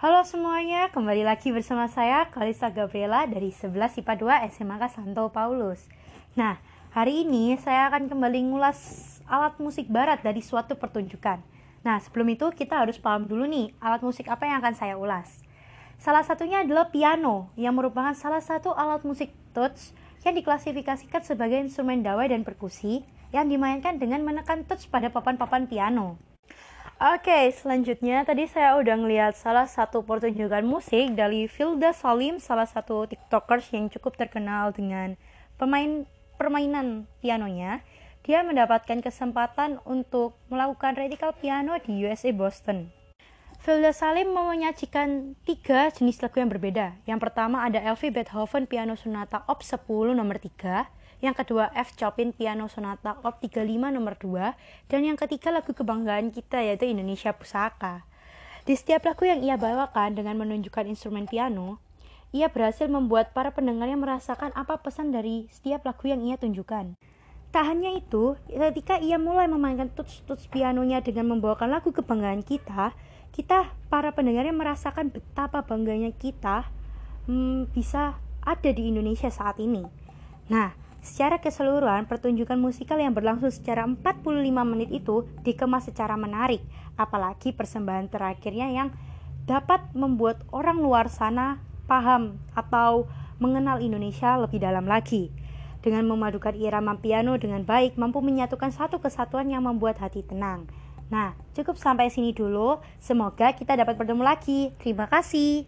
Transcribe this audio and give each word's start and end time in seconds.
Halo 0.00 0.24
semuanya, 0.24 0.88
kembali 0.88 1.28
lagi 1.28 1.52
bersama 1.52 1.84
saya 1.84 2.24
Kalista 2.32 2.72
Gabriela 2.72 3.28
dari 3.28 3.52
11 3.52 4.00
IPA 4.00 4.48
2 4.48 4.56
SMA 4.56 4.88
Santo 4.88 5.28
Paulus. 5.28 5.92
Nah, 6.40 6.56
hari 6.88 7.28
ini 7.28 7.52
saya 7.60 7.92
akan 7.92 8.08
kembali 8.08 8.48
ngulas 8.48 8.80
alat 9.28 9.60
musik 9.60 9.92
barat 9.92 10.24
dari 10.24 10.40
suatu 10.40 10.80
pertunjukan. 10.80 11.44
Nah, 11.84 12.00
sebelum 12.00 12.32
itu 12.32 12.48
kita 12.48 12.80
harus 12.80 12.96
paham 12.96 13.28
dulu 13.28 13.44
nih 13.44 13.76
alat 13.76 14.00
musik 14.00 14.24
apa 14.32 14.48
yang 14.48 14.64
akan 14.64 14.72
saya 14.72 14.96
ulas. 14.96 15.44
Salah 16.00 16.24
satunya 16.24 16.64
adalah 16.64 16.88
piano, 16.88 17.52
yang 17.60 17.76
merupakan 17.76 18.16
salah 18.16 18.40
satu 18.40 18.72
alat 18.72 19.04
musik 19.04 19.36
touch 19.52 19.92
yang 20.24 20.32
diklasifikasikan 20.32 21.28
sebagai 21.28 21.60
instrumen 21.60 22.00
dawai 22.00 22.24
dan 22.24 22.40
perkusi 22.40 23.04
yang 23.36 23.52
dimainkan 23.52 24.00
dengan 24.00 24.24
menekan 24.24 24.64
touch 24.64 24.88
pada 24.88 25.12
papan-papan 25.12 25.68
piano. 25.68 26.29
Oke, 27.00 27.48
selanjutnya 27.56 28.28
tadi 28.28 28.44
saya 28.44 28.76
udah 28.76 28.92
ngeliat 28.92 29.32
salah 29.32 29.64
satu 29.64 30.04
pertunjukan 30.04 30.60
musik 30.60 31.16
dari 31.16 31.48
Filda 31.48 31.96
Salim, 31.96 32.36
salah 32.36 32.68
satu 32.68 33.08
tiktokers 33.08 33.72
yang 33.72 33.88
cukup 33.88 34.20
terkenal 34.20 34.68
dengan 34.76 35.16
pemain 35.56 36.04
permainan 36.36 37.08
pianonya. 37.24 37.80
Dia 38.20 38.44
mendapatkan 38.44 39.00
kesempatan 39.00 39.80
untuk 39.88 40.36
melakukan 40.52 40.92
radical 40.92 41.32
piano 41.32 41.80
di 41.80 42.04
USA 42.04 42.36
Boston. 42.36 42.92
Filda 43.64 43.96
Salim 43.96 44.36
menyajikan 44.36 45.40
tiga 45.48 45.88
jenis 45.88 46.20
lagu 46.20 46.36
yang 46.36 46.52
berbeda. 46.52 47.00
Yang 47.08 47.20
pertama 47.24 47.64
ada 47.64 47.80
Elvi 47.80 48.12
Beethoven 48.12 48.68
Piano 48.68 48.92
Sonata 48.92 49.40
Op 49.48 49.64
10 49.64 50.12
nomor 50.12 50.36
3, 50.36 50.84
yang 51.20 51.36
kedua 51.36 51.68
F. 51.76 51.96
Chopin 51.96 52.32
Piano 52.32 52.68
Sonata 52.68 53.20
Op 53.24 53.40
35 53.44 53.64
nomor 53.92 54.16
2, 54.16 54.88
dan 54.88 55.00
yang 55.04 55.16
ketiga 55.20 55.52
lagu 55.52 55.72
kebanggaan 55.76 56.32
kita 56.32 56.64
yaitu 56.64 56.88
Indonesia 56.88 57.32
Pusaka. 57.36 58.08
Di 58.64 58.76
setiap 58.76 59.08
lagu 59.08 59.24
yang 59.24 59.40
ia 59.40 59.56
bawakan 59.60 60.16
dengan 60.16 60.40
menunjukkan 60.40 60.88
instrumen 60.88 61.28
piano, 61.28 61.80
ia 62.30 62.48
berhasil 62.48 62.86
membuat 62.86 63.32
para 63.36 63.50
pendengarnya 63.50 63.96
merasakan 63.96 64.54
apa 64.56 64.80
pesan 64.80 65.12
dari 65.12 65.48
setiap 65.50 65.84
lagu 65.84 66.08
yang 66.08 66.24
ia 66.24 66.40
tunjukkan. 66.40 66.96
Tak 67.50 67.64
hanya 67.66 67.90
itu, 67.98 68.38
ketika 68.46 69.02
ia 69.02 69.18
mulai 69.18 69.50
memainkan 69.50 69.90
tuts-tuts 69.90 70.46
pianonya 70.46 71.02
dengan 71.02 71.34
membawakan 71.34 71.74
lagu 71.74 71.90
kebanggaan 71.90 72.46
kita, 72.46 72.94
kita 73.34 73.74
para 73.90 74.14
pendengarnya 74.14 74.54
merasakan 74.54 75.10
betapa 75.10 75.66
bangganya 75.66 76.14
kita 76.14 76.70
hmm, 77.26 77.74
bisa 77.74 78.22
ada 78.46 78.70
di 78.70 78.94
Indonesia 78.94 79.26
saat 79.34 79.58
ini. 79.58 79.82
Nah, 80.46 80.74
Secara 81.00 81.40
keseluruhan, 81.40 82.04
pertunjukan 82.04 82.60
musikal 82.60 83.00
yang 83.00 83.16
berlangsung 83.16 83.48
secara 83.48 83.88
45 83.88 84.20
menit 84.68 84.92
itu 84.92 85.24
dikemas 85.40 85.88
secara 85.88 86.12
menarik, 86.20 86.60
apalagi 87.00 87.56
persembahan 87.56 88.12
terakhirnya 88.12 88.68
yang 88.68 88.88
dapat 89.48 89.80
membuat 89.96 90.44
orang 90.52 90.76
luar 90.76 91.08
sana 91.08 91.58
paham 91.88 92.36
atau 92.52 93.08
mengenal 93.40 93.80
Indonesia 93.80 94.36
lebih 94.36 94.60
dalam 94.60 94.84
lagi. 94.84 95.32
Dengan 95.80 96.04
memadukan 96.04 96.52
irama 96.52 97.00
piano 97.00 97.40
dengan 97.40 97.64
baik, 97.64 97.96
mampu 97.96 98.20
menyatukan 98.20 98.68
satu 98.68 99.00
kesatuan 99.00 99.48
yang 99.48 99.64
membuat 99.64 99.96
hati 99.96 100.20
tenang. 100.20 100.68
Nah, 101.08 101.34
cukup 101.56 101.80
sampai 101.80 102.12
sini 102.12 102.30
dulu. 102.36 102.78
Semoga 103.00 103.56
kita 103.56 103.74
dapat 103.74 103.96
bertemu 103.96 104.22
lagi. 104.22 104.70
Terima 104.78 105.08
kasih. 105.08 105.64